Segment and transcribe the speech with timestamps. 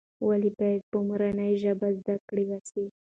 [0.27, 2.85] ولې باید په مورنۍ ژبه زده کړه وسي؟